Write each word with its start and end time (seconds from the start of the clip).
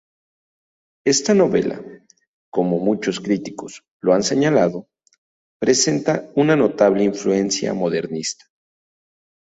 Esta 1.05 1.35
novela, 1.35 1.77
como 2.51 2.79
muchos 2.79 3.19
críticos 3.19 3.83
lo 4.01 4.15
han 4.15 4.23
señalado, 4.23 4.87
presenta 5.59 6.27
una 6.33 6.55
notable 6.55 7.03
influencia 7.03 7.75
modernista. 7.75 8.45